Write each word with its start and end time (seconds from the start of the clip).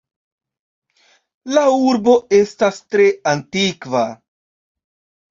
La 1.57 1.65
urbo 1.91 2.15
estas 2.37 2.79
tre 2.95 3.05
antikva. 3.33 4.01